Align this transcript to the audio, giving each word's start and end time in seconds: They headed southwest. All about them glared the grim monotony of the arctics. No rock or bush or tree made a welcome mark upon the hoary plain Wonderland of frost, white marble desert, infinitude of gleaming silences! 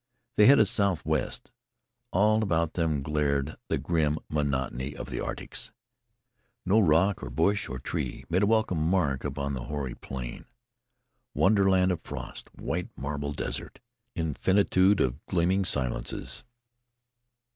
They 0.35 0.47
headed 0.47 0.67
southwest. 0.67 1.51
All 2.11 2.41
about 2.41 2.73
them 2.73 3.03
glared 3.03 3.55
the 3.67 3.77
grim 3.77 4.17
monotony 4.29 4.95
of 4.95 5.11
the 5.11 5.19
arctics. 5.19 5.69
No 6.65 6.79
rock 6.79 7.21
or 7.21 7.29
bush 7.29 7.69
or 7.69 7.77
tree 7.77 8.25
made 8.27 8.41
a 8.41 8.47
welcome 8.47 8.81
mark 8.81 9.23
upon 9.23 9.53
the 9.53 9.65
hoary 9.65 9.93
plain 9.93 10.47
Wonderland 11.35 11.91
of 11.91 12.01
frost, 12.01 12.49
white 12.55 12.89
marble 12.97 13.31
desert, 13.31 13.79
infinitude 14.15 14.99
of 14.99 15.23
gleaming 15.27 15.63
silences! 15.65 16.43